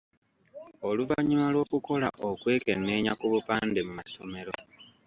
[0.87, 4.53] Oluvannyuma lw’okukola okwekennenya ku bupande mu masomero.